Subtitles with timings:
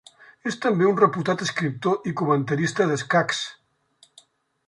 [0.51, 3.45] És també un reputat escriptor i comentarista d'escacs.